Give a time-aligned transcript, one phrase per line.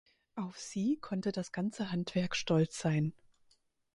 [0.33, 3.13] Auf sie konnte das ganze Handwerk stolz sein.